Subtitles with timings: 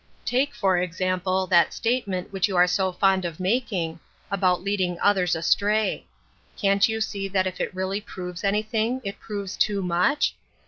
[0.25, 3.99] Take, for example, that statement which you are so fond of making—
[4.31, 6.07] about leading others astray.
[6.57, 7.75] Can't you really see that if it
[8.07, 10.33] proves anything, it proves too much